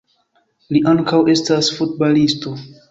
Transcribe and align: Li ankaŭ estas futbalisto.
Li 0.77 0.81
ankaŭ 0.93 1.21
estas 1.37 1.71
futbalisto. 1.79 2.61